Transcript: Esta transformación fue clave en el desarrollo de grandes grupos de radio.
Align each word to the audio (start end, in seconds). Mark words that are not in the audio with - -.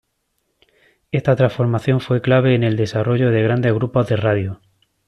Esta 1.11 1.35
transformación 1.35 1.99
fue 1.99 2.23
clave 2.23 2.55
en 2.55 2.63
el 2.63 2.75
desarrollo 2.75 3.29
de 3.29 3.43
grandes 3.43 3.71
grupos 3.75 4.07
de 4.07 4.15
radio. 4.15 4.59